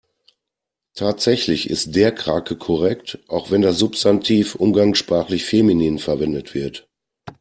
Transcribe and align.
Tatsächlich 0.95 1.69
ist 1.69 1.95
der 1.95 2.11
Krake 2.11 2.55
korrekt, 2.55 3.19
auch 3.27 3.51
wenn 3.51 3.61
das 3.61 3.77
Substantiv 3.77 4.55
umgangssprachlich 4.55 5.45
feminin 5.45 5.99
verwendet 5.99 6.55
wird. 6.55 6.89